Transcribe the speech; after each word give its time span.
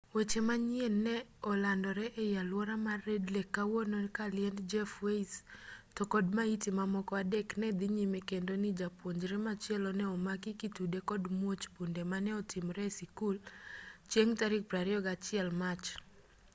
weche 0.15 0.41
manyien 0.49 0.95
ne 1.05 1.15
olandore 1.51 2.05
ei 2.23 2.31
alwora 2.41 2.75
mar 2.85 2.99
red 3.09 3.25
lake 3.35 3.53
kawuono 3.55 3.97
ka 4.17 4.25
liend 4.35 4.57
jeff 4.71 4.91
weise 5.05 5.37
to 5.95 6.03
kod 6.13 6.25
maiti 6.37 6.69
mamoko 6.79 7.11
adek 7.23 7.49
ne 7.59 7.67
dhi 7.79 7.87
nyime 7.95 8.19
kendo 8.29 8.53
ni 8.61 8.69
japuonjre 8.79 9.37
machielo 9.45 9.89
ne 9.97 10.05
omaki 10.15 10.51
kitude 10.61 10.99
kod 11.09 11.23
muoch 11.39 11.65
bunde 11.73 12.01
mane 12.11 12.31
otimore 12.39 12.81
e 12.89 12.95
sikul 12.97 13.35
chieng' 14.11 14.35
tarik 14.39 14.63
21 14.73 15.51
mach 15.61 15.85